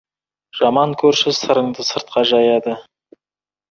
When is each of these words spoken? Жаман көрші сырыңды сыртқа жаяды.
Жаман 0.59 0.95
көрші 1.03 1.35
сырыңды 1.41 1.89
сыртқа 1.93 2.27
жаяды. 2.35 2.79